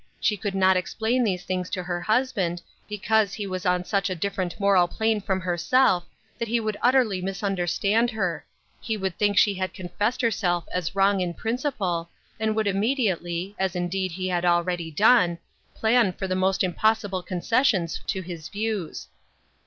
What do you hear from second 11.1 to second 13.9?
in principle, and" \V. C. T. U. 133 would immediately, as